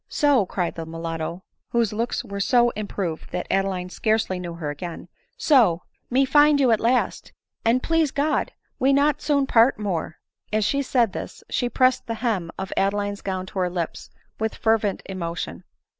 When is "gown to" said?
13.21-13.59